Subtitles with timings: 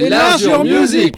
[0.00, 1.16] Et là sur Music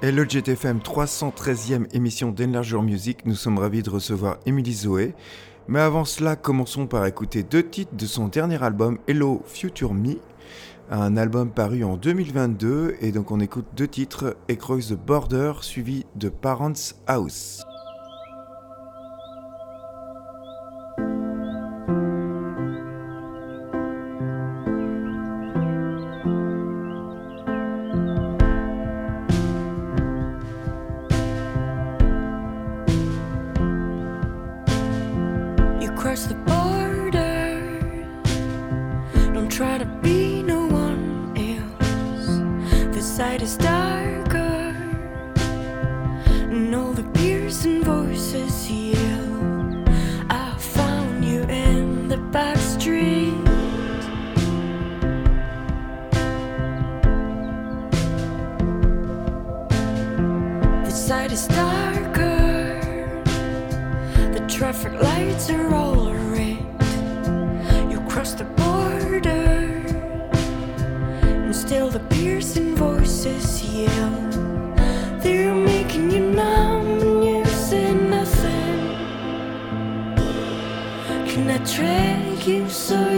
[0.00, 3.26] Hello GTFM, 313e émission d'Enlargeur Music.
[3.26, 5.14] Nous sommes ravis de recevoir Emily Zoé.
[5.66, 10.18] Mais avant cela, commençons par écouter deux titres de son dernier album Hello Future Me,
[10.92, 12.98] un album paru en 2022.
[13.00, 16.72] Et donc on écoute deux titres, Across the Border, suivi de Parents
[17.08, 17.64] House.
[82.74, 83.13] closer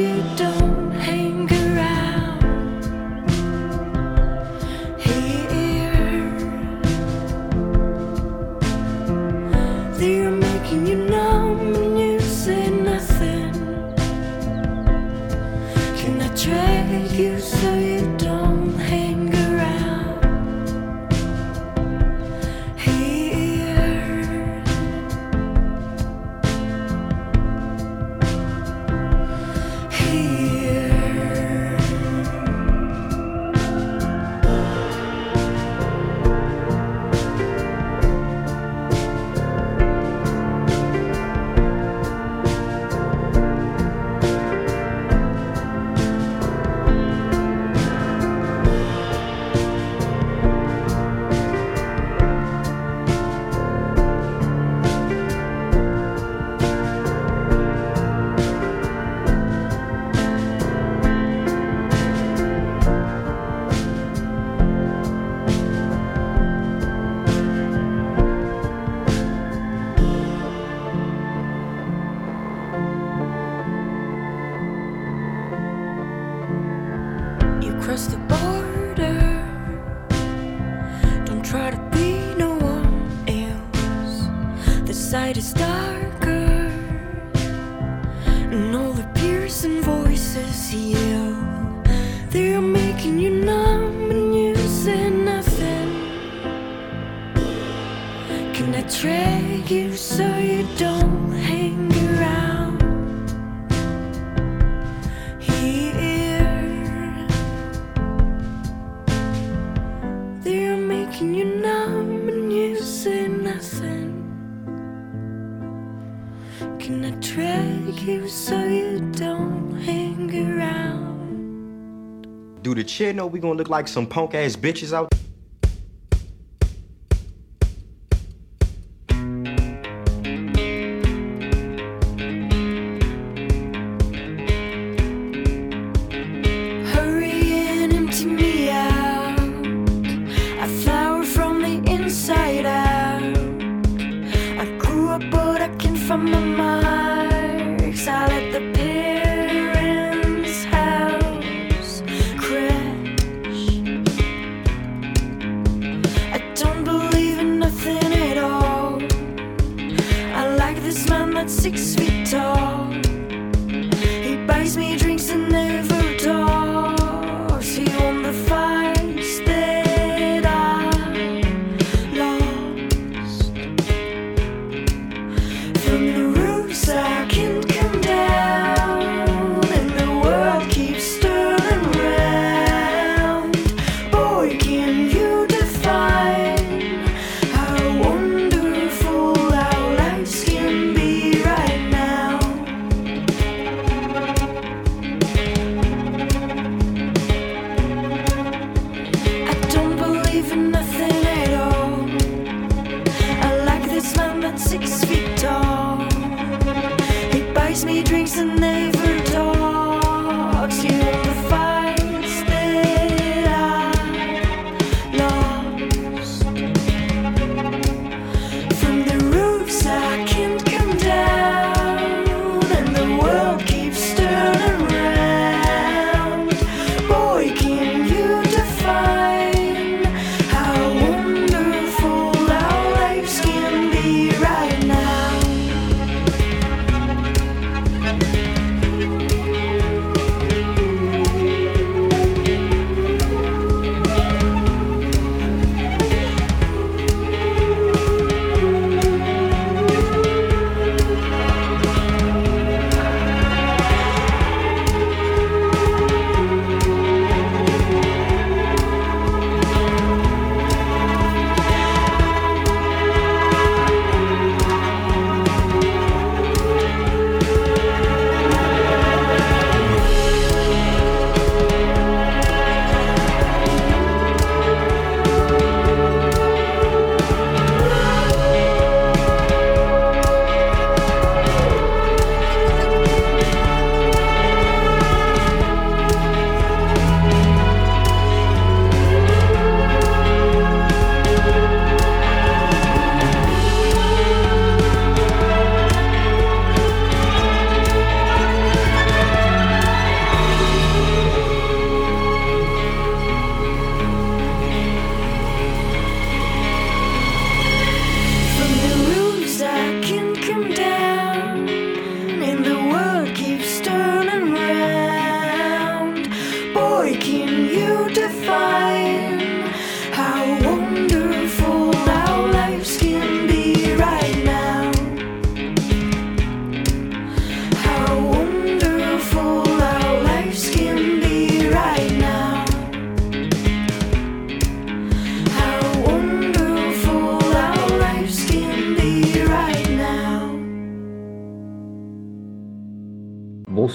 [116.86, 122.28] Can I track you so you don't hang around?
[122.62, 125.12] Do the chair know we gonna look like some punk ass bitches out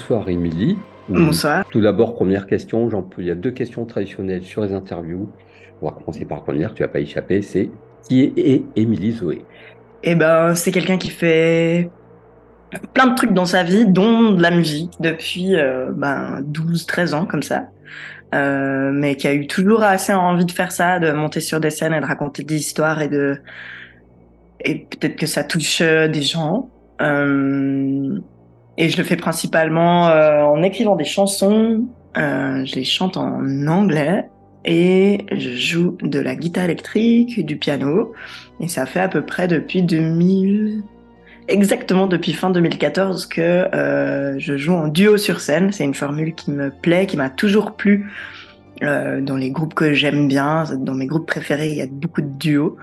[0.02, 0.76] bonsoir Émilie.
[1.08, 1.64] Bonsoir.
[1.70, 2.88] Tout d'abord, première question.
[3.18, 5.30] Il y a deux questions traditionnelles sur les interviews.
[5.80, 7.40] On va commencer par la première, tu vas pas échapper.
[7.40, 7.70] C'est
[8.08, 9.44] qui est Émilie Zoé?
[10.02, 11.88] Eh ben, c'est quelqu'un qui fait
[12.94, 17.24] plein de trucs dans sa vie, dont de la musique, depuis euh, ben, 12-13 ans,
[17.24, 17.68] comme ça.
[18.34, 21.70] Euh, mais qui a eu toujours assez envie de faire ça, de monter sur des
[21.70, 23.38] scènes et de raconter des histoires et de
[24.64, 26.70] et peut-être que ça touche euh, des gens.
[27.00, 28.18] Euh,
[28.78, 31.84] et je le fais principalement euh, en écrivant des chansons.
[32.16, 34.28] Euh, je les chante en anglais
[34.64, 38.12] et je joue de la guitare électrique, du piano.
[38.60, 40.82] Et ça fait à peu près depuis 2000,
[41.48, 45.72] exactement depuis fin 2014 que euh, je joue en duo sur scène.
[45.72, 48.10] C'est une formule qui me plaît, qui m'a toujours plu.
[48.80, 52.36] Dans les groupes que j'aime bien, dans mes groupes préférés, il y a beaucoup de
[52.36, 52.76] duos.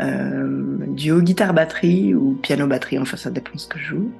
[0.00, 4.10] Duo guitare-batterie ou piano-batterie, enfin ça dépend ce que je joue.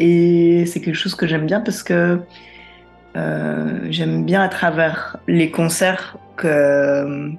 [0.00, 2.20] Et c'est quelque chose que j'aime bien parce que
[3.16, 7.30] euh, j'aime bien à travers les concerts que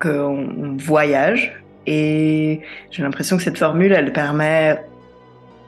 [0.00, 4.84] qu'on on voyage et j'ai l'impression que cette formule elle permet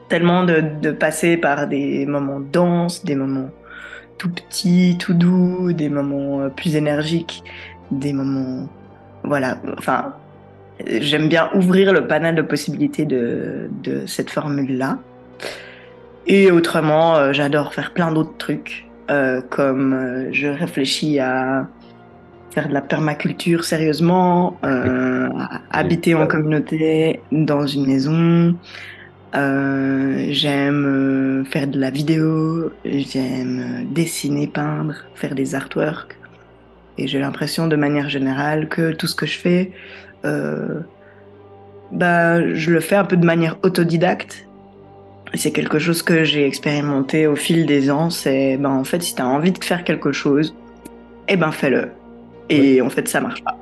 [0.09, 3.49] tellement de, passer par des moments denses, des moments
[4.17, 7.43] tout petits, tout doux, des moments euh, plus énergiques,
[7.91, 8.67] des moments
[9.23, 10.15] voilà, enfin
[10.85, 14.97] j'aime bien ouvrir le panel de possibilités de, de cette formule là.
[16.27, 21.67] Et autrement, euh, j'adore faire plein d'autres trucs, euh, comme euh, je réfléchis à
[22.51, 25.29] faire de la permaculture sérieusement, euh,
[25.71, 28.55] habiter en communauté dans une maison.
[29.33, 36.17] J'aime faire de la vidéo, j'aime dessiner, peindre, faire des artworks.
[36.97, 39.71] Et j'ai l'impression de manière générale que tout ce que je fais,
[41.91, 44.48] bah, je le fais un peu de manière autodidacte.
[45.35, 48.09] C'est quelque chose que j'ai expérimenté au fil des ans.
[48.09, 50.55] C'est, ben, en fait, si tu as envie de faire quelque chose,
[51.27, 51.89] eh ben, fais-le.
[52.49, 53.55] Et en fait, ça marche pas.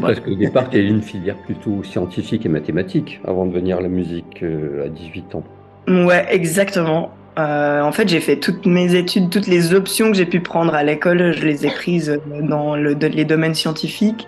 [0.00, 3.80] Parce qu'au départ, tu as une filière plutôt scientifique et mathématique avant de venir à
[3.80, 5.44] la musique euh, à 18 ans.
[5.88, 7.10] Ouais, exactement.
[7.38, 10.74] Euh, en fait, j'ai fait toutes mes études, toutes les options que j'ai pu prendre
[10.74, 14.26] à l'école, je les ai prises dans le, de- les domaines scientifiques,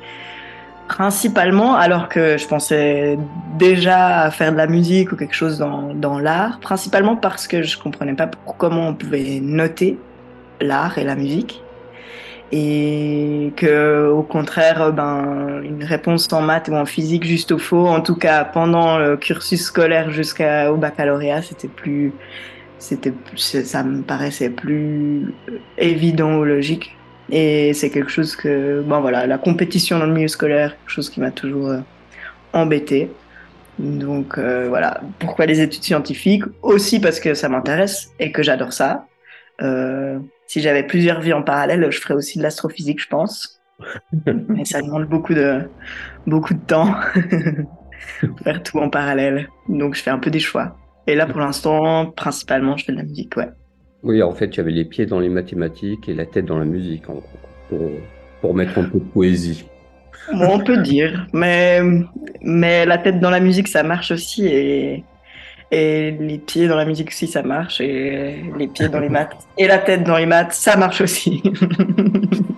[0.88, 3.18] principalement, alors que je pensais
[3.58, 7.78] déjà à faire de la musique ou quelque chose dans, l'art, principalement parce que je
[7.78, 9.98] comprenais pas comment on pouvait noter
[10.60, 11.62] l'art et la musique.
[12.52, 17.88] Et que, au contraire, ben, une réponse en maths ou en physique juste au faux,
[17.88, 22.12] en tout cas pendant le cursus scolaire jusqu'au baccalauréat, c'était plus,
[22.78, 25.34] c'était, ça me paraissait plus
[25.78, 26.94] évident ou logique.
[27.30, 31.10] Et c'est quelque chose que, bon voilà, la compétition dans le milieu scolaire, quelque chose
[31.10, 31.80] qui m'a toujours euh,
[32.52, 33.10] embêté.
[33.78, 36.44] Donc euh, voilà, pourquoi les études scientifiques?
[36.62, 39.06] Aussi parce que ça m'intéresse et que j'adore ça.
[39.62, 43.60] Euh, si j'avais plusieurs vies en parallèle, je ferais aussi de l'astrophysique, je pense.
[44.26, 45.62] Mais ça demande beaucoup de,
[46.26, 46.94] beaucoup de temps.
[48.44, 49.48] Faire tout en parallèle.
[49.68, 50.76] Donc je fais un peu des choix.
[51.06, 53.48] Et là, pour l'instant, principalement, je fais de la musique, ouais.
[54.04, 56.66] Oui, en fait, tu avais les pieds dans les mathématiques et la tête dans la
[56.66, 57.22] musique, en gros,
[57.70, 57.90] pour,
[58.42, 59.64] pour mettre un peu de poésie.
[60.32, 61.80] Bon, on peut dire, mais,
[62.42, 65.04] mais la tête dans la musique, ça marche aussi, et,
[65.70, 69.36] et les pieds dans la musique aussi, ça marche, et les pieds dans les maths,
[69.58, 71.42] et la tête dans les maths, ça marche aussi.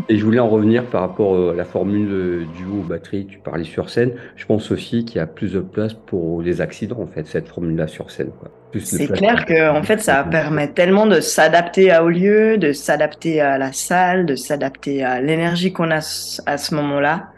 [0.09, 3.38] Et je voulais en revenir par rapport euh, à la formule euh, duo batterie, tu
[3.38, 4.12] parlais sur scène.
[4.37, 7.49] Je pense aussi qu'il y a plus de place pour les accidents, en fait, cette
[7.49, 8.31] formule-là sur scène.
[8.38, 8.53] quoi.
[8.85, 13.41] C'est clair que en fait ça permet tellement de s'adapter à- au lieu, de s'adapter
[13.41, 16.01] à la salle, de s'adapter à l'énergie qu'on a
[16.47, 17.29] à ce moment-là,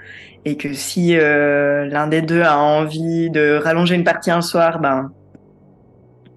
[0.44, 4.80] et que si euh, l'un des deux a envie de rallonger une partie un soir,
[4.80, 5.12] ben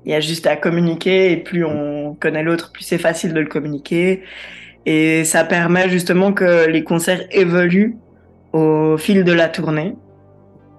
[0.06, 3.40] il y a juste à communiquer et plus on connaît l'autre, plus c'est facile de
[3.40, 4.24] le communiquer.
[4.86, 7.98] Et ça permet justement que les concerts évoluent
[8.54, 9.96] au fil de la tournée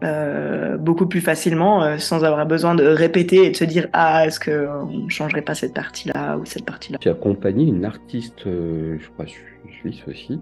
[0.03, 4.27] euh, beaucoup plus facilement euh, sans avoir besoin de répéter et de se dire ah
[4.27, 7.85] est-ce que on changerait pas cette partie là ou cette partie là J'ai accompagné une
[7.85, 10.41] artiste, euh, je crois su- suisse aussi,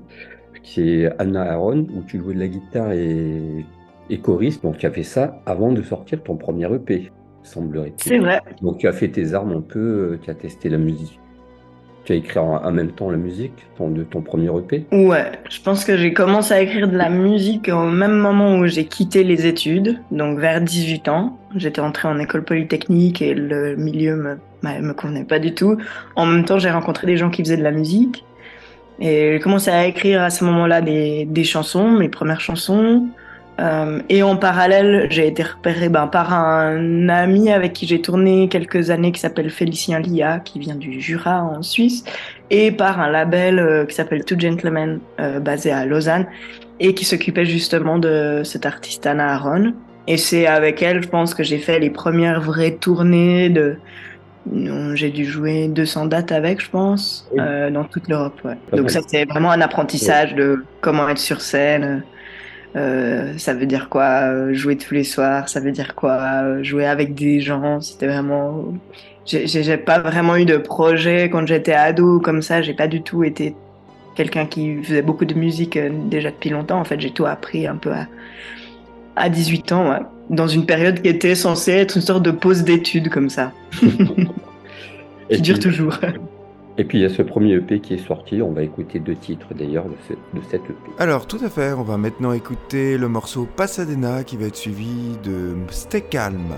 [0.62, 3.64] qui est Anna Aaron, où tu jouais de la guitare et,
[4.08, 4.62] et choriste.
[4.62, 7.10] Donc tu as fait ça avant de sortir ton premier EP,
[7.42, 7.94] semblerait-il.
[7.98, 11.18] c'est vrai Donc tu as fait tes armes un peu, tu as testé la musique.
[12.18, 14.84] Tu as en, en même temps la musique ton- de ton premier EP.
[14.92, 18.66] ouais je pense que j'ai commencé à écrire de la musique au même moment où
[18.66, 21.38] j'ai quitté les études donc vers 18 ans.
[21.56, 25.76] J'étais entrée en école polytechnique et le milieu me me me convenait pas du tout.
[26.16, 28.24] En même temps j'ai rencontré des gens qui faisaient de la musique.
[29.02, 33.06] Et j'ai commencé à écrire à ce moment-là des, des chansons mes premières chansons
[33.60, 38.48] Euh, et en parallèle, j'ai été repérée ben, par un ami avec qui j'ai tourné
[38.48, 42.04] quelques années qui s'appelle Félicien Lia, qui vient du Jura en Suisse,
[42.50, 46.26] et par un label euh, qui s'appelle Two Gentlemen, euh, basé à Lausanne,
[46.78, 49.74] et qui s'occupait justement de cet artiste Anna Aaron.
[50.06, 53.76] Et c'est avec elle, je pense, que j'ai fait les premières vraies tournées de.
[54.94, 57.38] J'ai dû jouer 200 dates avec, je pense, Oui.
[57.42, 58.40] euh, dans toute l'Europe.
[58.42, 58.56] Ouais.
[58.72, 62.02] Donc ça, c'est vraiment un apprentissage de comment être sur scène.
[62.76, 66.62] Euh, ça veut dire quoi euh, jouer tous les soirs, ça veut dire quoi euh,
[66.62, 67.80] jouer avec des gens?
[67.80, 68.72] C'était vraiment.
[69.26, 72.62] J'ai pas vraiment eu de projet quand j'étais ado comme ça.
[72.62, 73.54] J'ai pas du tout été
[74.16, 76.80] quelqu'un qui faisait beaucoup de musique déjà depuis longtemps.
[76.80, 78.06] En fait, j'ai tout appris un peu à,
[79.16, 80.00] à 18 ans, ouais.
[80.30, 83.52] dans une période qui était censée être une sorte de pause d'études comme ça,
[85.30, 85.98] qui dure toujours.
[86.78, 89.16] Et puis il y a ce premier EP qui est sorti, on va écouter deux
[89.16, 90.74] titres d'ailleurs de, ce- de cet EP.
[90.98, 95.16] Alors tout à fait, on va maintenant écouter le morceau Pasadena qui va être suivi
[95.24, 96.54] de Stay Calm.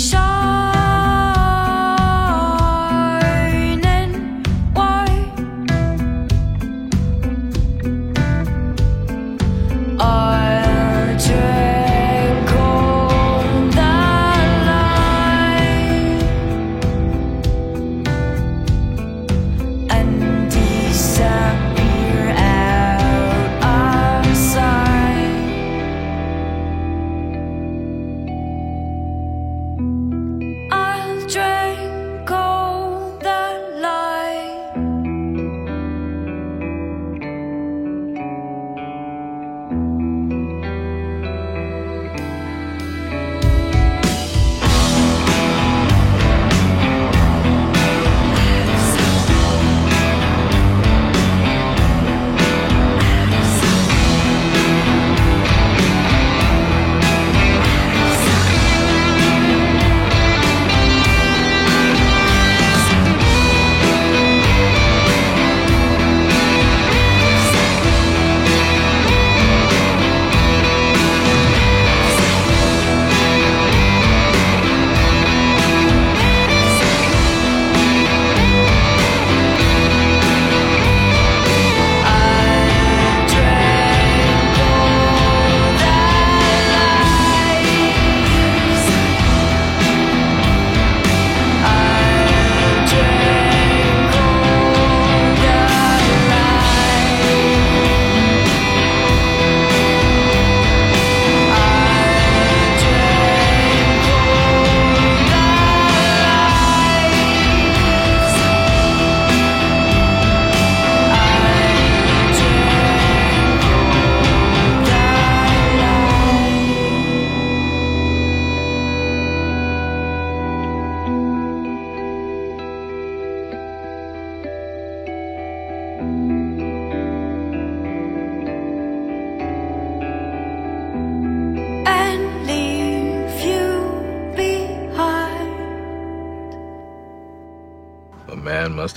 [0.00, 0.29] show.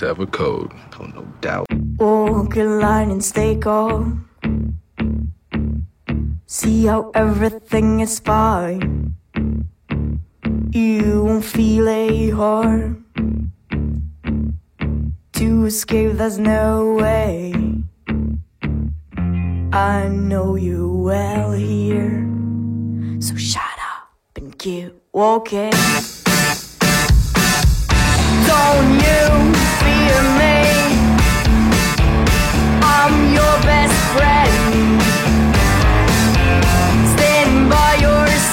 [0.04, 0.72] Have a code.
[1.00, 1.66] Oh, no doubt.
[1.98, 4.28] Oh, Walk a line and stay calm.
[6.46, 9.14] See how everything is fine.
[10.72, 13.06] You won't feel a harm.
[15.34, 17.54] To escape, there's no way.
[19.72, 22.28] I know you well here.
[23.20, 25.72] So shut up and keep walking.
[28.46, 29.53] Don't you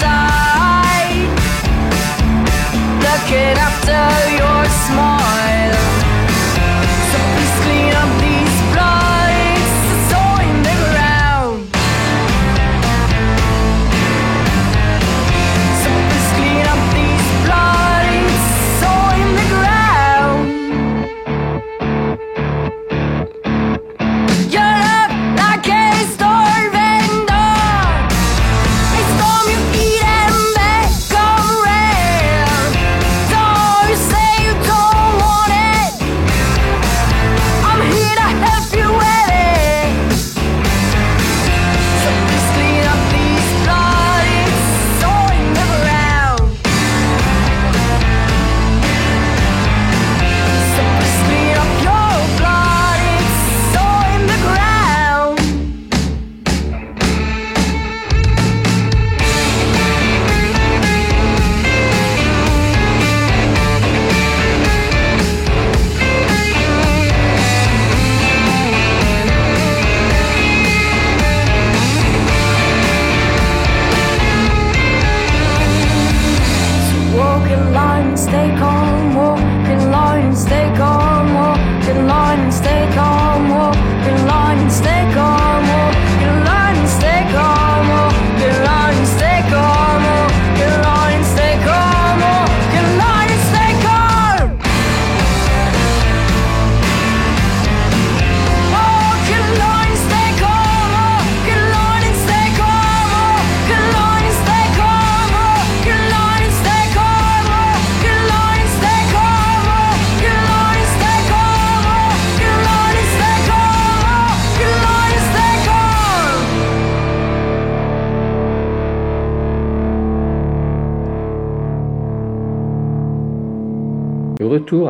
[0.02, 1.30] inside,
[3.06, 5.31] looking after your small.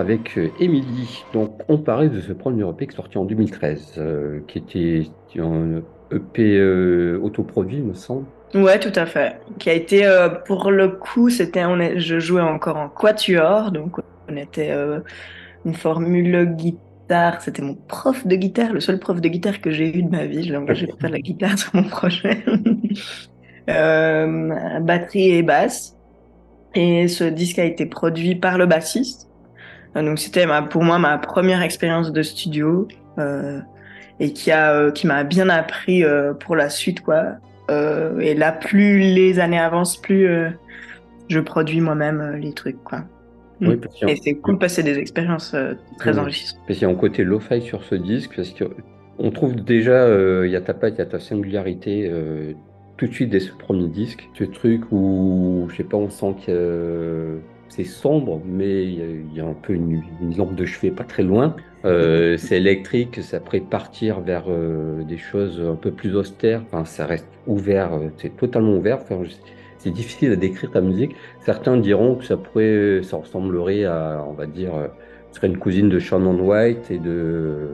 [0.01, 1.23] Avec euh, Émilie.
[1.33, 5.03] Donc, on parlait de ce premier EP qui est sorti en 2013, euh, qui était
[5.39, 8.25] un EP euh, autoproduit, me semble.
[8.53, 9.39] Ouais, tout à fait.
[9.59, 11.63] Qui a été, euh, pour le coup, c'était,
[11.99, 14.75] je jouais encore en quatuor, donc on était
[15.65, 17.41] une formule guitare.
[17.41, 20.25] C'était mon prof de guitare, le seul prof de guitare que j'ai eu de ma
[20.25, 20.43] vie.
[20.43, 22.43] Je l'ai engagé pour faire de la guitare sur mon projet.
[24.81, 25.95] Batterie et basse.
[26.73, 29.30] Et ce disque a été produit par le bassiste.
[29.95, 33.59] Euh, Donc c'était pour moi ma première expérience de studio euh,
[34.19, 36.03] et qui a euh, qui m'a bien appris
[36.39, 37.37] pour la suite quoi.
[38.19, 40.27] Et là, plus les années avancent, plus
[41.29, 43.05] je produis moi-même les trucs, quoi.
[43.61, 43.67] Mm.
[43.69, 46.19] Oui, Et c'est cool de passer des expériences euh, très Oui.
[46.19, 46.59] enrichissantes.
[46.67, 50.45] Parce qu'il y a un côté lo-fi sur ce disque, parce qu'on trouve déjà, euh,
[50.45, 52.53] il y a ta patte, il y a ta singularité euh,
[52.97, 54.29] tout de suite dès ce premier disque.
[54.37, 57.39] Ce truc où, je sais pas, on sent que
[57.71, 61.23] c'est sombre, mais il y, a, un peu une, une lampe de chevet pas très
[61.23, 61.55] loin.
[61.85, 66.61] Euh, c'est électrique, ça pourrait partir vers euh, des choses un peu plus austères.
[66.67, 68.99] Enfin, ça reste ouvert, euh, c'est totalement ouvert.
[69.01, 69.21] Enfin,
[69.77, 71.15] c'est difficile à décrire ta musique.
[71.45, 74.73] Certains diront que ça pourrait, ça ressemblerait à, on va dire,
[75.31, 77.69] ce serait une cousine de Shannon White et de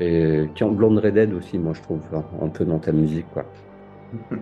[0.00, 3.44] et tiens, Blonde Redhead aussi, moi je trouve hein, un peu dans ta musique quoi.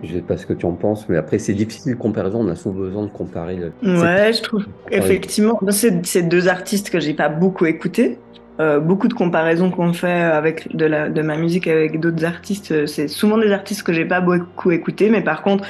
[0.03, 2.39] Je sais pas ce que tu en penses, mais après c'est difficile de comparaison.
[2.41, 3.55] On a souvent besoin de comparer.
[3.57, 5.59] le- Ouais, je trouve effectivement.
[5.69, 8.17] C'est deux artistes que j'ai pas beaucoup écoutés.
[8.59, 12.71] Euh, beaucoup de comparaisons qu'on fait avec de, la, de ma musique avec d'autres artistes,
[12.71, 15.63] euh, c'est souvent des artistes que j'ai pas beaucoup écoutés, mais par contre,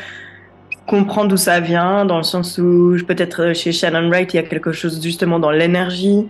[0.69, 4.37] je comprends d'où ça vient, dans le sens où peut-être euh, chez Shannon Wright, il
[4.37, 6.29] y a quelque chose justement dans l'énergie,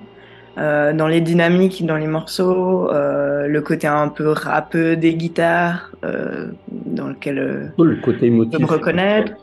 [0.57, 5.91] euh, dans les dynamiques, dans les morceaux, euh, le côté un peu rappeux des guitares,
[6.03, 7.35] euh, dans lequel
[7.77, 8.31] le côté.
[8.31, 9.33] Je peux me reconnaître.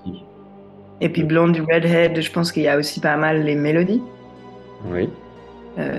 [1.01, 4.03] Et puis Blonde Redhead, je pense qu'il y a aussi pas mal les mélodies,
[4.91, 5.09] Oui.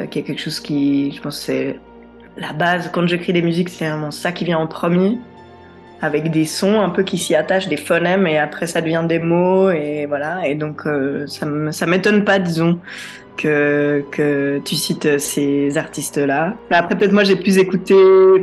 [0.09, 1.79] qui est quelque chose qui, je pense, c'est
[2.37, 2.89] la base.
[2.91, 5.17] Quand j'écris des musiques, c'est vraiment ça qui vient en premier,
[6.01, 9.19] avec des sons un peu qui s'y attachent, des phonèmes, et après ça devient des
[9.19, 10.47] mots, et voilà.
[10.47, 10.83] Et donc
[11.27, 12.79] ça ça m'étonne pas, disons,
[13.37, 16.55] que, que tu cites ces artistes-là.
[16.71, 17.93] Après, peut-être moi j'ai plus écouté,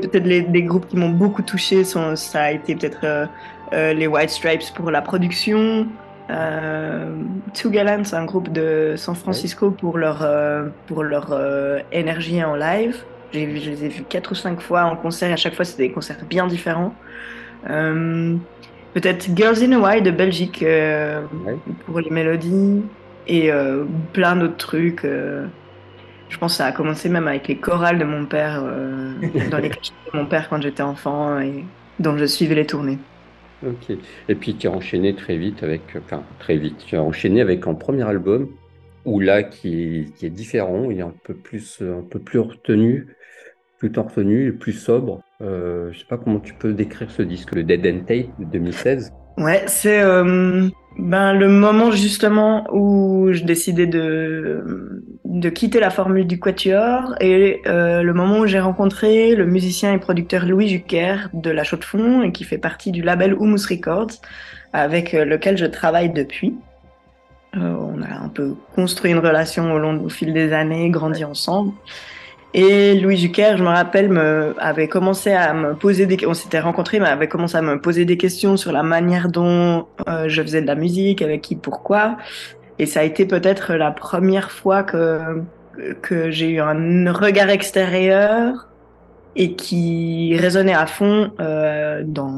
[0.00, 3.26] peut-être les, groupes qui m'ont beaucoup touché, sont, ça a été peut-être euh,
[3.72, 5.86] euh, les White Stripes pour la production.
[6.30, 7.14] Euh,
[7.54, 11.34] Two Gallants, un groupe de San Francisco pour leur, euh, pour leur
[11.90, 12.96] énergie en live.
[13.32, 15.30] Je les ai vus quatre ou cinq fois en concert.
[15.30, 16.94] et À chaque fois, c'était des concerts bien différents.
[17.70, 18.36] Euh,
[18.94, 21.56] Peut-être Girls in Hawaii de Belgique euh, Ouais.
[21.86, 22.82] pour les mélodies
[23.26, 25.04] et euh, plein d'autres trucs.
[25.04, 25.46] euh.
[26.28, 29.12] je pense que ça a commencé même avec les chorales de mon père, euh,
[29.50, 29.68] dans les
[30.12, 31.64] de mon père quand j'étais enfant et
[31.98, 32.98] dont je suivais les tournées.
[33.64, 33.96] Ok.
[34.28, 37.66] Et puis tu as enchaîné très vite avec, enfin très vite, tu as enchaîné avec
[37.66, 38.48] un premier album
[39.04, 43.08] où là qui, qui est différent, il est un peu plus, un peu plus retenu,
[43.78, 45.20] plus en retenue, plus sobre.
[45.40, 49.12] Je sais pas comment tu peux décrire ce disque, le Dead End Tape de 2016.
[49.38, 56.26] Ouais, c'est euh, ben, le moment justement où je décidais de, de quitter la formule
[56.26, 61.16] du Quatuor et euh, le moment où j'ai rencontré le musicien et producteur Louis Jucker
[61.32, 64.20] de La Chaux de Fonds et qui fait partie du label Humus Records
[64.72, 66.54] avec euh, lequel je travaille depuis.
[67.56, 71.24] Euh, on a un peu construit une relation au long au fil des années, grandi
[71.24, 71.72] ensemble.
[72.54, 76.60] Et Louis Jucker, je me rappelle, me, avait commencé à me poser des, on s'était
[76.60, 80.42] rencontrés, mais avait commencé à me poser des questions sur la manière dont euh, je
[80.42, 82.18] faisais de la musique, avec qui, pourquoi.
[82.78, 85.42] Et ça a été peut-être la première fois que
[86.02, 88.68] que j'ai eu un regard extérieur
[89.34, 92.32] et qui résonnait à fond euh, dans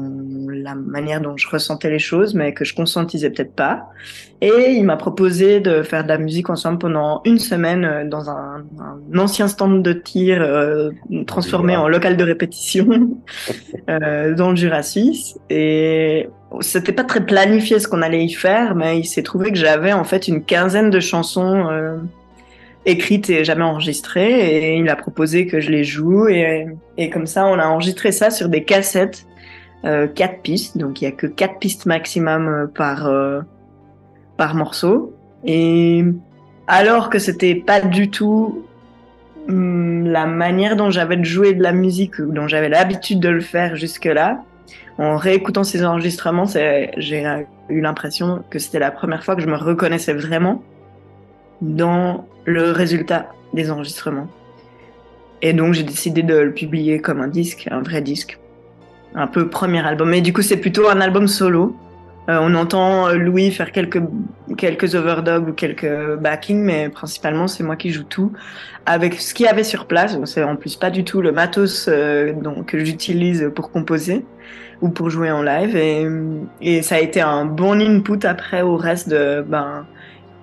[0.47, 3.89] la manière dont je ressentais les choses, mais que je conscientisais peut-être pas.
[4.41, 8.29] Et il m'a proposé de faire de la musique ensemble pendant une semaine euh, dans
[8.29, 10.91] un, un ancien stand de tir euh,
[11.25, 12.87] transformé en local de répétition
[13.89, 15.37] euh, dans le Jura suisse.
[15.49, 16.29] Et
[16.61, 19.93] c'était pas très planifié ce qu'on allait y faire, mais il s'est trouvé que j'avais
[19.93, 21.67] en fait une quinzaine de chansons
[22.85, 24.73] écrites et jamais enregistrées.
[24.73, 26.27] Et il a proposé que je les joue.
[26.27, 26.67] Et,
[26.97, 29.25] et comme ça, on a enregistré ça sur des cassettes,
[29.85, 30.77] euh, quatre pistes.
[30.77, 33.41] Donc il y a que quatre pistes maximum euh, par euh,
[34.37, 35.13] par morceau.
[35.45, 36.03] Et
[36.67, 38.63] alors que c'était pas du tout
[39.47, 43.29] hum, la manière dont j'avais de jouer de la musique ou dont j'avais l'habitude de
[43.29, 44.43] le faire jusque-là,
[44.97, 49.57] en réécoutant ces enregistrements, j'ai eu l'impression que c'était la première fois que je me
[49.57, 50.63] reconnaissais vraiment
[51.61, 54.27] dans le résultat des enregistrements.
[55.41, 58.39] Et donc j'ai décidé de le publier comme un disque, un vrai disque,
[59.13, 60.09] un peu premier album.
[60.09, 61.75] Mais du coup c'est plutôt un album solo.
[62.27, 64.01] Euh, on entend Louis faire quelques
[64.57, 68.31] quelques overdubs ou quelques backing, mais principalement c'est moi qui joue tout
[68.87, 70.17] avec ce qu'il y avait sur place.
[70.25, 72.33] C'est en plus pas du tout le matos euh,
[72.65, 74.25] que j'utilise pour composer
[74.81, 75.75] ou pour jouer en live.
[75.75, 76.07] Et,
[76.61, 79.85] et ça a été un bon input après au reste de ben,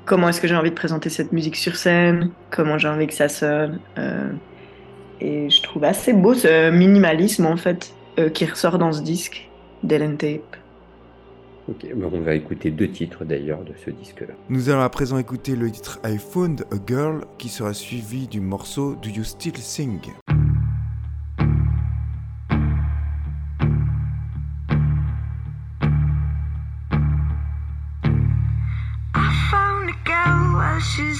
[0.04, 3.14] comment est-ce que j'ai envie de présenter cette musique sur scène, comment j'ai envie que
[3.14, 3.78] ça sonne.
[3.98, 4.30] euh,
[5.20, 9.48] et je trouve assez beau ce minimalisme en fait euh, qui ressort dans ce disque
[9.84, 10.56] d'Ellen Tape.
[11.68, 14.34] Ok, ben, on va écouter deux titres d'ailleurs de ce disque-là.
[14.48, 18.40] Nous allons à présent écouter le titre I Found a Girl qui sera suivi du
[18.40, 20.00] morceau Do You Still Sing?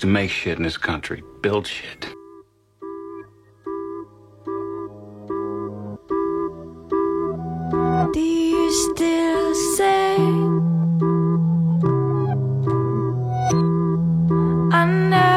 [0.00, 2.14] used to make shit in this country, build shit.
[8.12, 10.60] Do you still sing?
[14.72, 15.29] Another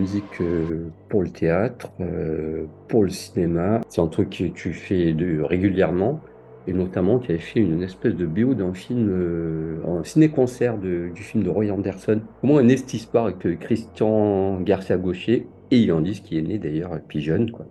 [0.00, 3.80] musique euh, pour le théâtre, euh, pour le cinéma.
[3.88, 6.20] C'est un truc que tu fais régulièrement.
[6.66, 11.12] Et notamment, tu avais fait une espèce de BO d'un film, euh, un ciné-concert du
[11.16, 12.20] film de Roy Anderson.
[12.40, 15.46] Comment est née cette histoire avec Christian Garcia-Gaucher?
[15.70, 17.64] Et Yandis, qui est né d'ailleurs jeune, quoi.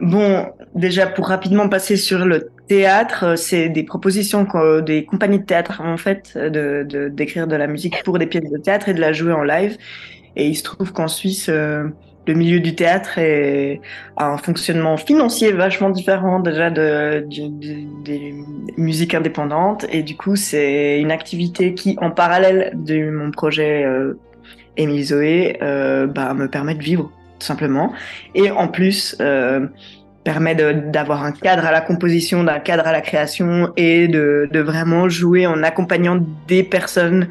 [0.00, 5.44] Bon, déjà pour rapidement passer sur le théâtre, c'est des propositions que des compagnies de
[5.44, 8.94] théâtre faites euh, de de- d'écrire de, la musique pour des pièces de théâtre et
[8.94, 9.76] de la jouer en live.
[10.36, 11.88] Et il se trouve qu'en Suisse, euh,
[12.28, 13.18] le milieu du théâtre
[14.18, 18.34] a un fonctionnement financier vachement différent déjà des
[18.76, 19.86] musiques indépendantes.
[19.90, 24.18] Et du coup, c'est une activité qui, en parallèle de mon projet euh,
[24.76, 27.10] Émile Zoé, euh, bah, me permet de vivre
[27.40, 27.94] tout simplement.
[28.34, 29.66] Et en plus, euh,
[30.22, 35.08] permet d'avoir un cadre à la composition, d'un cadre à la création et de vraiment
[35.08, 37.28] jouer en accompagnant des personnes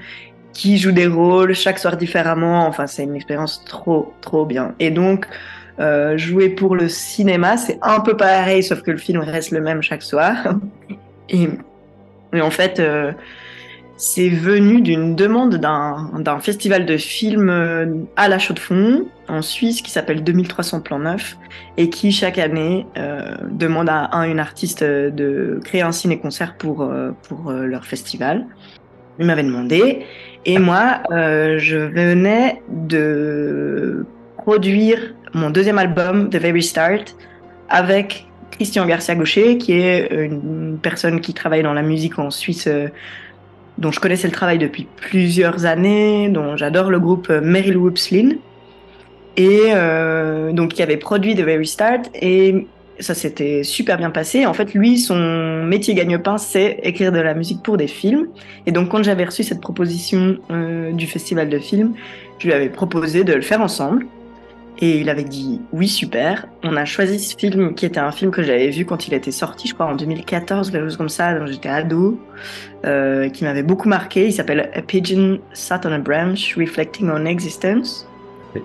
[0.58, 2.65] qui jouent des rôles chaque soir différemment.
[2.65, 4.74] Enfin, c'est une expérience trop, trop bien.
[4.80, 5.28] Et donc,
[5.80, 9.62] euh, jouer pour le cinéma, c'est un peu pareil, sauf que le film reste le
[9.62, 10.36] même chaque soir.
[11.30, 11.48] Et,
[12.41, 13.12] en fait, euh,
[13.98, 19.91] c'est venu d'une demande d'un festival de films euh, à la Chaux-de-Fonds, en Suisse, qui
[19.91, 21.38] s'appelle 2300 plans neufs,
[21.78, 22.88] et qui, chaque année,
[23.52, 26.90] demande à un une artiste de créer un ciné-concert pour,
[27.27, 28.48] pour leur festival.
[29.19, 30.06] Il m'avait demandé,
[30.48, 34.06] et moi, euh, je venais de
[34.37, 37.15] produire mon deuxième album, The Very Start,
[37.69, 42.67] avec Christian Garcia Gaucher, qui est une personne qui travaille dans la musique en Suisse,
[42.67, 42.87] euh,
[43.77, 48.37] dont je connaissais le travail depuis plusieurs années, dont j'adore le groupe euh, Meryl Whoopslin,
[49.35, 52.10] et euh, donc qui avait produit The Very Start.
[52.15, 52.67] Et
[53.00, 54.45] Ça s'était super bien passé.
[54.45, 58.27] En fait, lui, son métier gagne-pain, c'est écrire de la musique pour des films.
[58.65, 61.93] Et donc, quand j'avais reçu cette proposition euh, du festival de films,
[62.39, 64.06] je lui avais proposé de le faire ensemble.
[64.79, 66.48] Et il avait dit oui, super.
[66.63, 69.31] On a choisi ce film qui était un film que j'avais vu quand il était
[69.31, 72.19] sorti, je crois en 2014, quelque chose comme ça, donc j'étais ado,
[72.85, 74.27] euh, qui m'avait beaucoup marqué.
[74.27, 78.08] Il s'appelle A Pigeon Sat on a Branch Reflecting on Existence.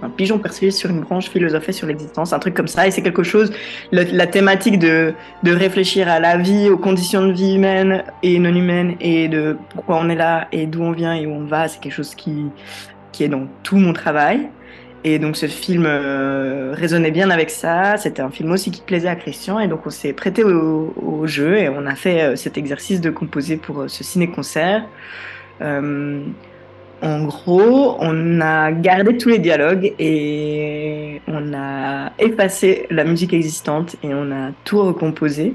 [0.03, 2.86] Un pigeon percé sur une branche philosophait sur l'existence, un truc comme ça.
[2.86, 3.53] Et c'est quelque chose,
[3.90, 8.55] la, thématique de, de réfléchir à la vie, aux conditions de vie humaines et non
[8.55, 11.68] humaines, et de pourquoi on est là et d'où on vient et où on va,
[11.68, 12.47] c'est quelque chose qui,
[13.12, 14.49] qui est dans tout mon travail.
[15.05, 17.97] Et donc ce film euh, résonnait bien avec ça.
[17.97, 19.59] C'était un film aussi qui plaisait à Christian.
[19.59, 23.11] Et donc on s'est prêté au, jeu et on a fait euh, cet exercice de
[23.11, 24.84] composer pour euh, ce ciné-concert.
[27.03, 33.32] Euh, en gros, on a gardé tous les dialogues et on a effacé la musique
[33.32, 35.55] existante et on a tout recomposé.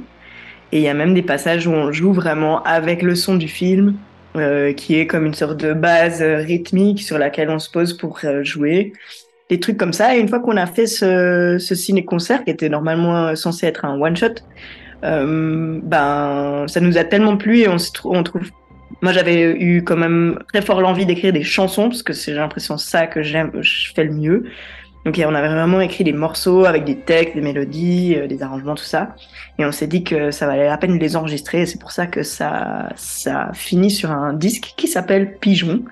[0.71, 3.47] Et il y a même des passages où on joue vraiment avec le son du
[3.47, 3.95] film,
[4.35, 8.19] euh, qui est comme une sorte de base rythmique sur laquelle on se pose pour
[8.43, 8.93] jouer
[9.49, 10.15] des trucs comme ça.
[10.15, 13.99] Et une fois qu'on a fait ce, ce ciné-concert, qui était normalement censé être un
[13.99, 14.35] one-shot,
[15.03, 18.49] euh, ben, ça nous a tellement plu et on, se on trouve.
[19.01, 22.37] Moi, j'avais eu quand même très fort l'envie d'écrire des chansons, parce que c'est, j'ai
[22.37, 24.45] l'impression, ça que j'aime, je fais le mieux.
[25.05, 28.75] Donc, on avait vraiment écrit des morceaux avec des textes, des mélodies, euh, des arrangements,
[28.75, 29.15] tout ça.
[29.57, 31.65] Et on s'est dit que ça valait la peine de les enregistrer.
[31.65, 35.83] C'est pour ça que ça, ça finit sur un disque qui s'appelle Pigeon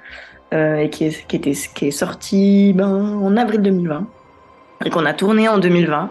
[0.54, 4.06] euh, et qui est, qui, était, qui est sorti ben, en avril 2020
[4.84, 6.10] et qu'on a tourné en 2020.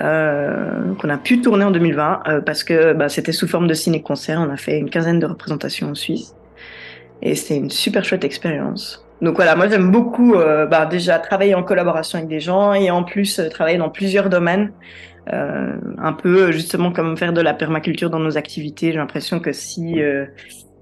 [0.00, 3.74] Euh, qu'on a pu tourner en 2020 euh, parce que bah, c'était sous forme de
[3.74, 4.40] ciné-concert.
[4.40, 6.34] On a fait une quinzaine de représentations en Suisse
[7.22, 9.06] et c'était une super chouette expérience.
[9.22, 12.90] Donc voilà, moi j'aime beaucoup euh, bah, déjà travailler en collaboration avec des gens et
[12.90, 14.72] en plus travailler dans plusieurs domaines.
[15.32, 18.90] Euh, un peu justement comme faire de la permaculture dans nos activités.
[18.90, 20.00] J'ai l'impression que si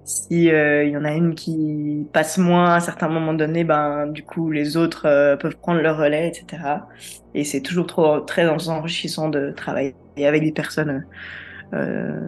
[0.05, 4.07] si il y en a une qui passe moins à un certain moment donné, ben
[4.09, 6.63] du coup les autres euh, peuvent prendre le relais, etc.
[7.35, 11.05] Et c'est toujours trop très enrichissant de travailler avec des personnes,
[11.73, 12.19] euh,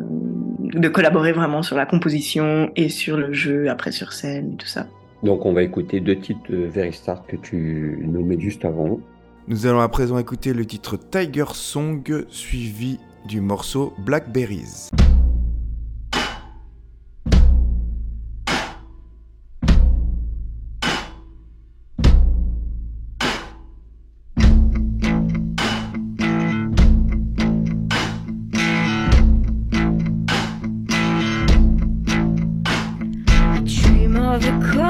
[0.61, 4.69] de collaborer vraiment sur la composition et sur le jeu après sur scène et tout
[4.69, 4.87] ça.
[5.23, 9.01] Donc on va écouter deux titres de Very Start que tu nommais juste avant.
[9.49, 14.91] Nous allons à présent écouter le titre Tiger Song suivi du morceau Blackberries.
[34.45, 34.84] cool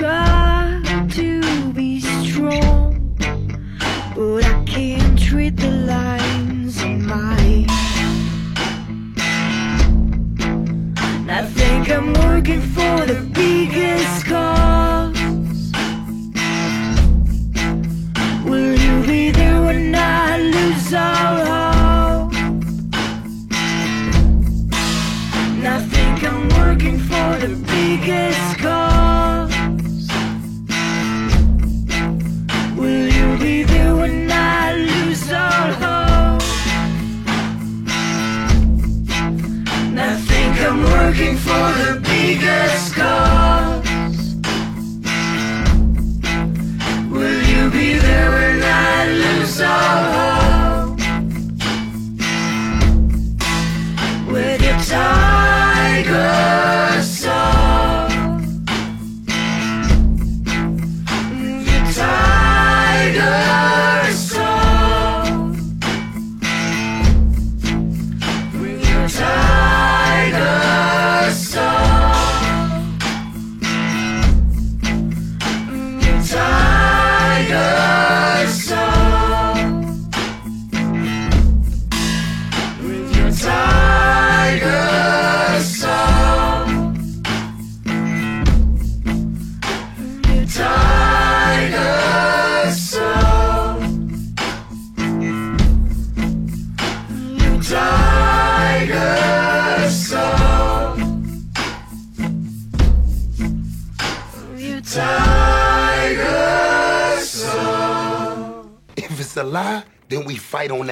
[0.00, 0.29] try.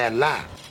[0.09, 0.68] and lie.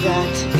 [0.00, 0.57] that.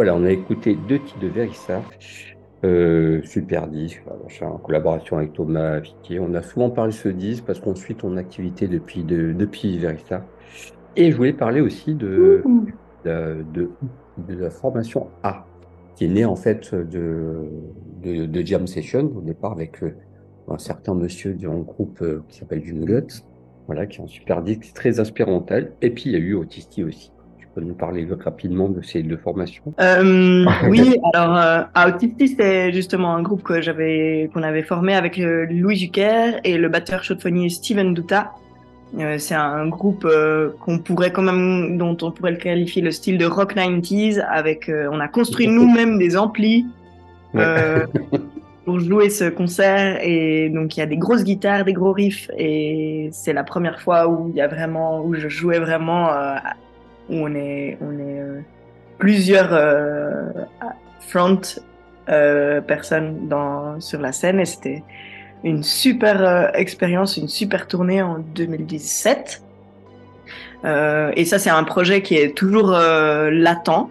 [0.00, 1.82] Voilà, on a écouté deux titres de Verissa.
[2.64, 4.02] Euh, super disque,
[4.40, 6.20] en collaboration avec Thomas Viquier.
[6.20, 9.76] On a souvent parlé de ce disque parce qu'on suit ton activité depuis, de, depuis
[9.76, 10.24] Verissa.
[10.96, 12.42] Et je voulais parler aussi de,
[13.04, 13.70] de, de,
[14.26, 15.44] de la formation A,
[15.96, 17.44] qui est née en fait de,
[18.02, 19.94] de, Jam Session au départ avec euh,
[20.48, 23.22] un certain monsieur d'un groupe euh, qui s'appelle June Guts,
[23.66, 25.72] voilà, qui est un super disque très inspirantal.
[25.82, 27.12] Et puis il y a eu Autisti aussi.
[27.60, 29.74] Peux nous parler rapidement de ces deux formations?
[29.80, 35.18] Euh, oui, alors euh, Autisti, c'est justement un groupe que j'avais, qu'on avait formé avec
[35.18, 38.32] euh, Louis Jucker et le batteur chaudefonnier Steven Duta.
[38.98, 42.92] Euh, c'est un groupe euh, qu'on pourrait quand même, dont on pourrait le qualifier le
[42.92, 44.24] style de rock 90s.
[44.26, 46.64] Avec, on a construit nous-mêmes des amplis
[48.64, 52.30] pour jouer ce concert et donc il y a des grosses guitares, des gros riffs
[52.36, 56.36] et c'est la première fois où il y a vraiment, où je jouais vraiment, euh,
[57.10, 58.40] où on est, on est euh,
[58.98, 60.30] plusieurs euh,
[61.00, 61.40] front
[62.08, 64.82] euh, personnes dans sur la scène et c'était
[65.42, 69.42] une super expérience, une super tournée en 2017.
[70.66, 73.88] Euh, et ça, c'est un projet qui est toujours latent,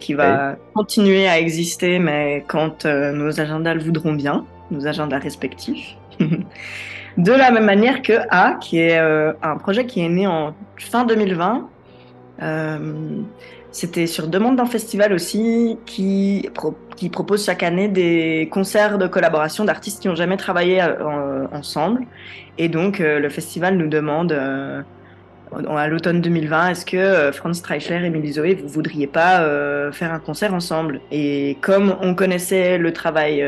[0.00, 5.96] qui va continuer à exister, mais quand nos agendas le voudront bien, nos agendas respectifs.
[7.18, 10.54] De la même manière que A, qui est euh, un projet qui est né en
[10.78, 11.68] fin 2020.
[12.40, 13.22] Euh,
[13.74, 19.06] C'était sur demande d'un festival aussi qui, pro- qui propose chaque année des concerts de
[19.06, 22.02] collaboration d'artistes qui n'ont jamais travaillé euh, en- ensemble.
[22.58, 28.06] Et donc, euh, le festival nous demande à l'automne 2020, est-ce que Franz Streichler et
[28.06, 29.40] Émilie Zoé, vous voudriez pas
[29.92, 31.00] faire un concert ensemble?
[31.10, 33.42] Et comme on connaissait le travail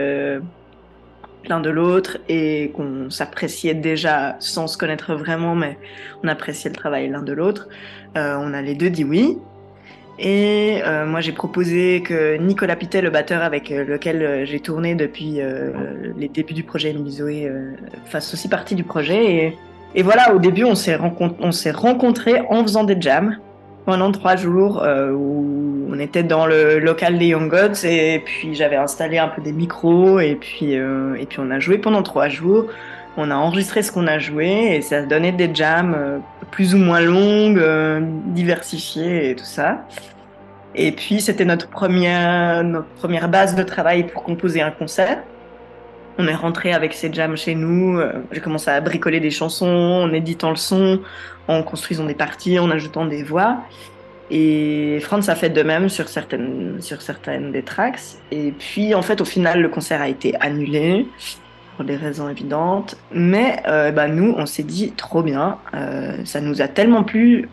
[1.48, 5.78] l'un de l'autre et qu'on s'appréciait déjà sans se connaître vraiment, mais
[6.22, 7.68] on appréciait le travail l'un de l'autre,
[8.16, 9.38] euh, on a les deux dit oui.
[10.18, 14.94] Et euh, moi, j'ai proposé que Nicolas Pitet, le batteur avec euh, lequel j'ai tourné
[14.94, 15.40] depuis
[16.16, 17.72] les débuts du projet euh,
[18.06, 19.24] fasse aussi partie du projet.
[19.24, 19.58] Et,
[19.96, 23.38] et voilà, au début, on s'est rencontrés en faisant des jams
[23.84, 28.54] pendant trois jours euh, où on était dans le local des Young Gods et puis
[28.54, 32.02] j'avais installé un peu des micros et puis euh, et puis on a joué pendant
[32.02, 32.66] trois jours.
[33.16, 36.18] On a enregistré ce qu'on a joué et ça donnait des jams euh,
[36.50, 37.62] plus ou moins longues,
[38.26, 39.86] diversifiées et tout ça.
[40.74, 45.22] Et puis c'était notre première notre première base de travail pour composer un concert.
[46.16, 48.00] On est rentré avec ces jams chez nous.
[48.30, 51.00] J'ai commencé à bricoler des chansons en éditant le son,
[51.48, 53.58] en construisant des parties, en ajoutant des voix.
[54.30, 58.00] Et Franz a fait de même sur certaines, sur certaines des tracks.
[58.30, 61.06] Et puis, en fait, au final, le concert a été annulé
[61.76, 62.96] pour des raisons évidentes.
[63.12, 65.58] Mais euh, bah, nous, on s'est dit trop bien.
[65.74, 67.48] euh, ça nous a tellement plu.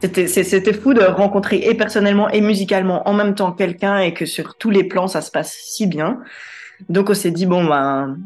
[0.00, 4.56] C'était fou de rencontrer et personnellement et musicalement en même temps quelqu'un et que sur
[4.56, 6.18] tous les plans, ça se passe si bien.
[6.88, 8.16] Donc, on s'est dit, bon, ben,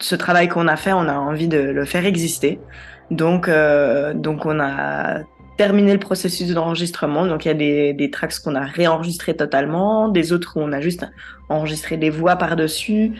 [0.00, 2.58] ce travail qu'on a fait, on a envie de le faire exister.
[3.10, 5.20] Donc, euh, donc on a
[5.56, 7.26] terminé le processus d'enregistrement.
[7.26, 10.72] Donc, il y a des, des tracks qu'on a réenregistrés totalement, des autres où on
[10.72, 11.06] a juste
[11.48, 13.12] enregistré des voix par-dessus.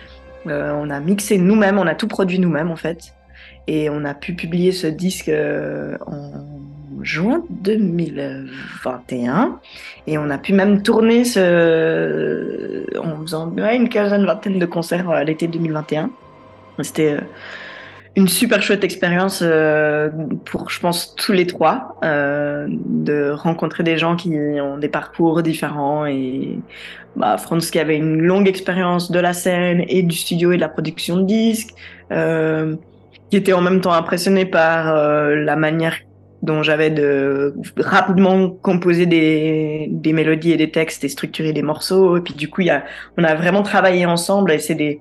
[0.47, 3.15] Euh, on a mixé nous-mêmes, on a tout produit nous-mêmes, en fait.
[3.67, 6.31] Et on a pu publier ce disque euh, en
[7.03, 9.59] juin 2021.
[10.07, 12.85] Et on a pu même tourner ce...
[12.99, 16.11] en faisant une quinzaine, vingtaine de concerts l'été 2021.
[16.83, 17.17] C'était
[18.17, 20.09] une super chouette expérience euh,
[20.47, 25.43] pour, je pense, tous les trois, euh, de rencontrer des gens qui ont des parcours
[25.43, 26.59] différents et
[27.15, 30.63] bah, Franz qui avait une longue expérience de la scène et du studio et de
[30.63, 31.75] la production de disques,
[32.11, 32.75] euh,
[33.31, 35.97] qui était en même temps impressionné par euh, la manière
[36.43, 42.17] dont j'avais de rapidement composer des, des mélodies et des textes et structurer des morceaux.
[42.17, 42.85] Et puis du coup, y a,
[43.19, 45.01] on a vraiment travaillé ensemble et c'est des,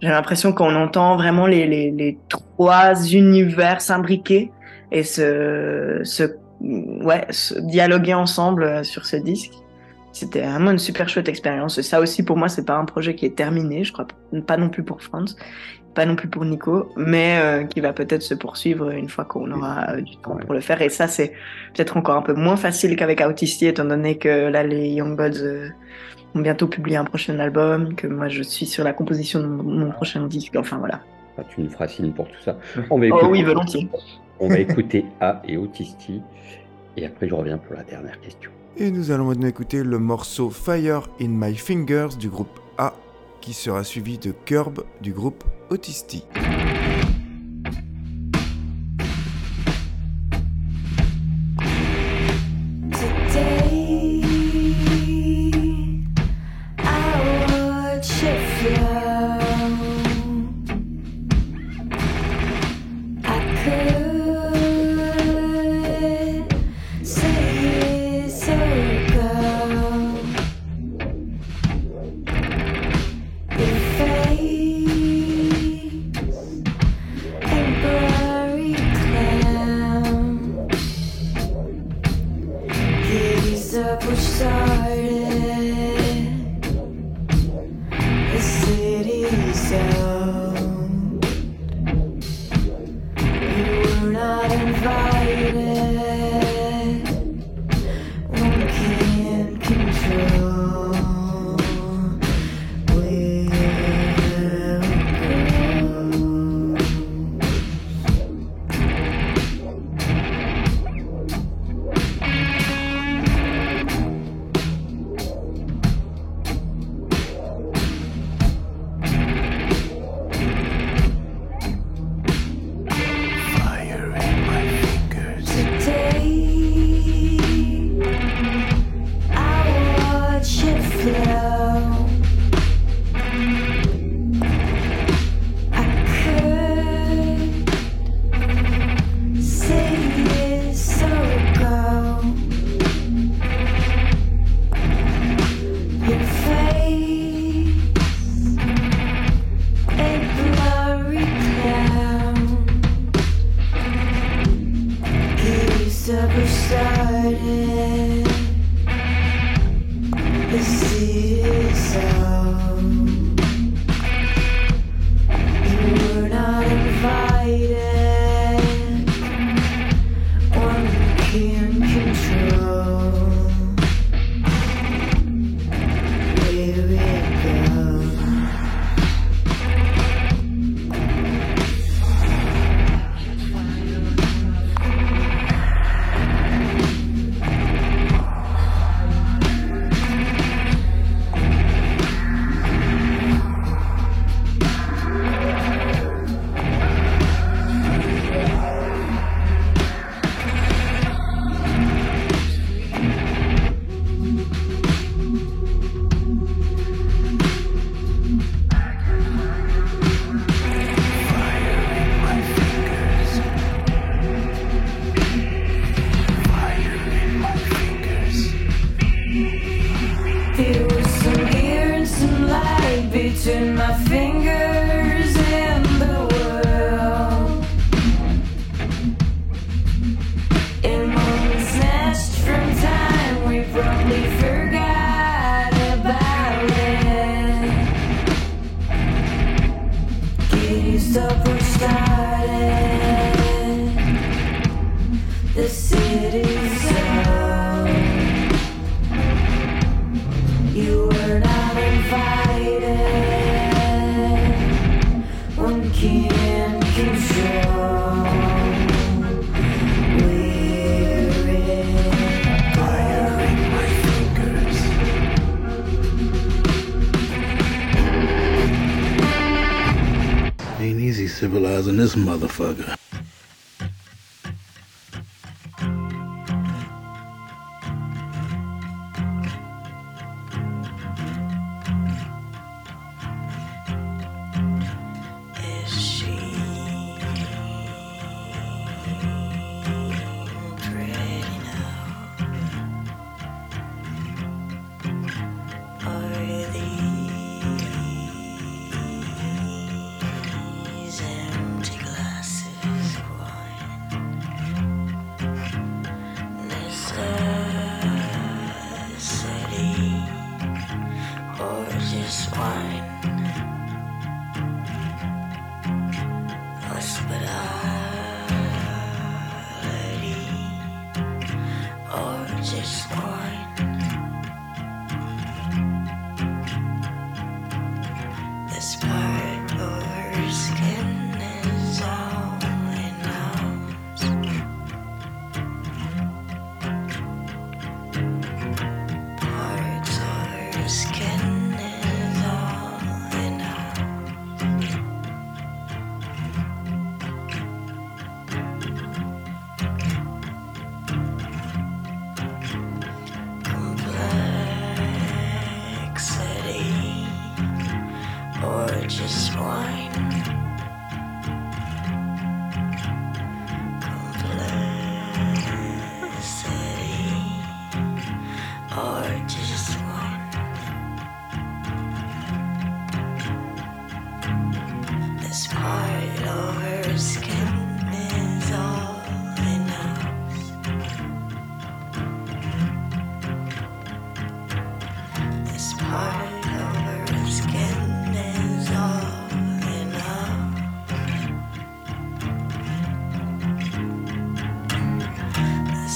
[0.00, 4.50] j'ai l'impression qu'on entend vraiment les, les, les trois univers s'imbriquer
[4.92, 6.24] et se, se,
[6.60, 9.52] ouais, se dialoguer ensemble euh, sur ce disque.
[10.12, 11.80] C'était vraiment une super chouette expérience.
[11.82, 14.08] Ça aussi, pour moi, c'est pas un projet qui est terminé, je crois
[14.46, 15.36] pas non plus pour Franz,
[15.94, 19.50] pas non plus pour Nico, mais euh, qui va peut-être se poursuivre une fois qu'on
[19.52, 20.82] aura euh, du temps pour le faire.
[20.82, 21.32] Et ça, c'est
[21.74, 25.42] peut-être encore un peu moins facile qu'avec Autisti, étant donné que là, les Young Gods
[25.42, 25.68] euh,
[26.34, 29.62] vont bientôt publier un prochain album, que moi, je suis sur la composition de mon,
[29.62, 30.56] mon prochain disque.
[30.56, 31.00] Enfin, voilà.
[31.38, 32.56] Ah, tu nous feras signe pour tout ça.
[32.90, 33.88] On va Oh oui, volontiers.
[34.38, 36.20] on va écouter A et Autisti.
[36.96, 38.50] Et après, je reviens pour la dernière question.
[38.76, 42.94] Et nous allons maintenant écouter le morceau Fire in My Fingers du groupe A,
[43.40, 46.24] qui sera suivi de Curb du groupe Autisti.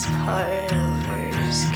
[0.03, 1.71] colors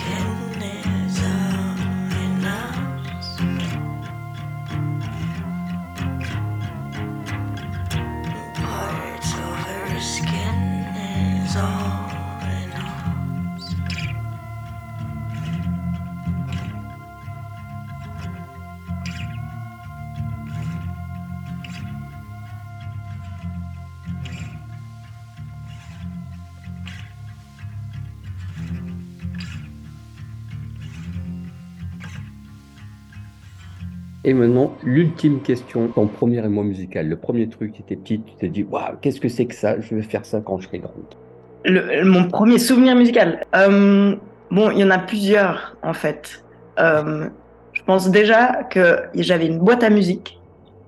[34.29, 38.35] Et maintenant, l'ultime question, ton premier émoi musical, le premier truc, tu étais petite, tu
[38.35, 40.81] t'es dit, waouh, qu'est-ce que c'est que ça Je vais faire ça quand je serai
[40.81, 42.05] grande.
[42.05, 43.41] Mon premier souvenir musical.
[43.57, 44.15] Euh,
[44.51, 46.45] bon, il y en a plusieurs en fait.
[46.79, 47.31] Euh,
[47.73, 50.39] je pense déjà que j'avais une boîte à musique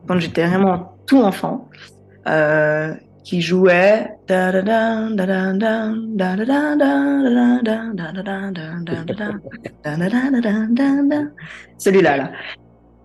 [0.07, 1.67] quand j'étais vraiment tout enfant
[2.29, 2.93] euh,
[3.25, 4.19] qui jouait.
[11.79, 12.31] Celui-là là.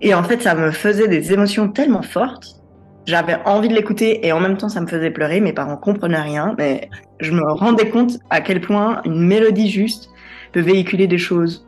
[0.02, 2.62] Et en fait, ça me faisait des émotions tellement fortes.
[3.06, 5.40] J'avais envie de l'écouter et en même temps, ça me faisait pleurer.
[5.40, 6.90] Mes parents comprenaient rien, mais
[7.20, 10.10] je me rendais compte à quel point une mélodie juste
[10.54, 11.68] peut véhiculer des choses.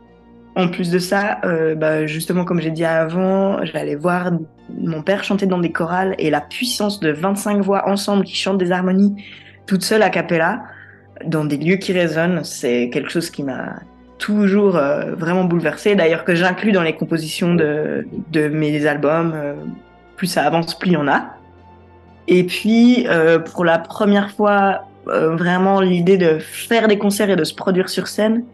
[0.56, 4.32] En plus de ça, euh, bah, justement, comme j'ai dit avant, j'allais voir
[4.76, 8.58] mon père chanter dans des chorales et la puissance de 25 voix ensemble qui chantent
[8.58, 9.14] des harmonies
[9.68, 10.64] toutes seules a cappella
[11.24, 13.76] dans des lieux qui résonnent, c'est quelque chose qui m'a
[14.18, 15.94] toujours euh, vraiment bouleversée.
[15.94, 18.04] D'ailleurs, que j'inclus dans les compositions de,
[18.34, 19.32] mes albums.
[19.34, 19.54] euh,
[20.16, 21.26] plus ça avance, plus il y en a.
[22.26, 27.44] Et puis, euh, pour la première fois, vraiment l'idée de faire des concerts et de
[27.44, 28.44] se produire sur scène,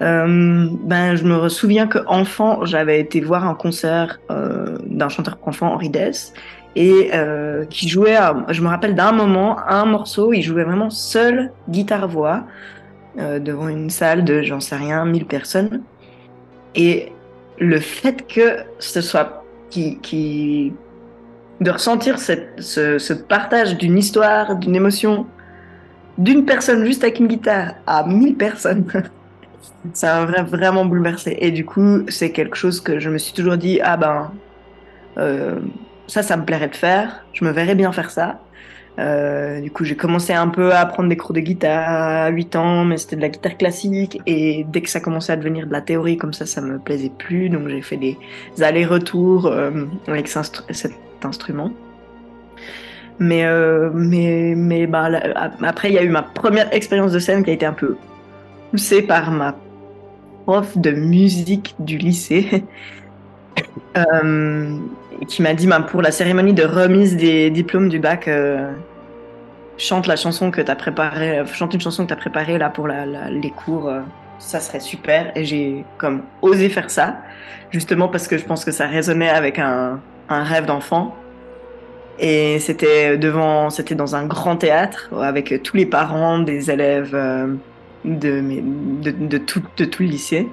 [0.00, 5.72] ben, je me souviens que enfant, j'avais été voir un concert d'un chanteur pour enfants,
[5.72, 6.32] Henri Dess,
[6.74, 7.12] et
[7.70, 8.16] qui jouait,
[8.48, 12.46] je me rappelle d'un moment, un morceau, il jouait vraiment seul, guitare-voix,
[13.18, 15.82] euh, devant une salle de, j'en sais rien, 1000 personnes.
[16.74, 17.12] Et
[17.58, 20.72] le fait que ce soit qui, qui
[21.60, 25.26] de ressentir cette, ce, partage d'une histoire, d'une émotion,
[26.18, 28.84] d'une personne juste avec une guitare à 1000 personnes,
[29.92, 31.36] ça m'a vra- vraiment bouleversé.
[31.40, 34.32] Et du coup, c'est quelque chose que je me suis toujours dit, ah ben,
[35.18, 35.60] euh,
[36.06, 38.40] ça, ça me plairait de faire, je me verrais bien faire ça.
[38.98, 42.56] Euh, du coup, j'ai commencé un peu à prendre des cours de guitare à 8
[42.56, 44.20] ans, mais c'était de la guitare classique.
[44.26, 47.12] Et dès que ça commençait à devenir de la théorie comme ça, ça me plaisait
[47.16, 47.48] plus.
[47.48, 48.18] Donc j'ai fait des
[48.60, 49.70] allers-retours euh,
[50.06, 51.70] avec cet instru- cet instrument.
[53.18, 55.08] Mais, euh, mais, mais bah,
[55.62, 57.96] après, il y a eu ma première expérience de scène qui a été un peu
[58.70, 59.54] poussée par ma
[60.44, 62.64] prof de musique du lycée.
[65.28, 68.72] Qui m'a dit bah, pour la cérémonie de remise des diplômes du bac, euh,
[69.78, 72.58] chante la chanson que tu as préparée, euh, chante une chanson que tu as préparée
[72.58, 74.00] là pour les cours, euh,
[74.38, 75.30] ça serait super.
[75.36, 77.18] Et j'ai comme osé faire ça,
[77.70, 81.14] justement parce que je pense que ça résonnait avec un, rêve d'enfant.
[82.18, 87.16] Et c'était devant, c'était dans un grand théâtre avec tous les parents des élèves
[88.04, 90.48] de tout, de tout le lycée.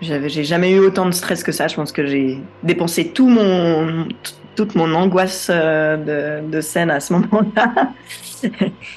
[0.00, 1.68] J'avais, j'ai jamais eu autant de stress que ça.
[1.68, 4.06] Je pense que j'ai dépensé tout mon,
[4.54, 7.92] toute mon angoisse euh, de, de scène à ce moment-là.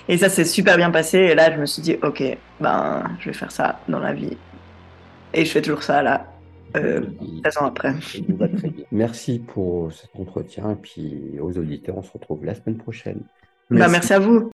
[0.07, 1.17] Et ça s'est super bien passé.
[1.17, 2.23] Et là, je me suis dit, ok,
[2.59, 4.37] ben, je vais faire ça dans la vie.
[5.33, 6.25] Et je fais toujours ça là,
[6.75, 7.01] euh,
[7.43, 7.93] 13 ans après.
[8.91, 13.21] Merci pour cet entretien et puis aux auditeurs, on se retrouve la semaine prochaine.
[13.69, 14.51] Ben, merci à vous.